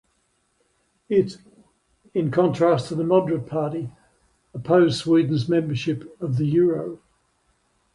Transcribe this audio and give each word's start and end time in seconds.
It, 1.09 1.37
in 2.15 2.31
contrast 2.31 2.87
to 2.87 2.95
the 2.95 3.03
Moderate 3.03 3.45
Party, 3.45 3.91
opposed 4.51 4.99
Sweden's 4.99 5.47
membership 5.47 6.19
of 6.19 6.37
the 6.37 6.45
euro. 6.47 6.97